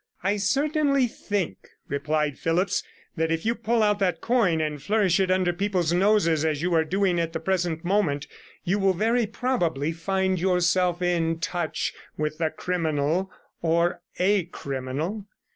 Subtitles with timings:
[0.23, 2.81] 'I certainly think,' replied Phillipps,
[3.17, 6.73] 'that if you pull out that coin and flourish it under people's noses as you
[6.73, 8.25] are doing at the present moment,
[8.63, 15.27] you will very probably find yourself in touch with the criminal, or a criminal.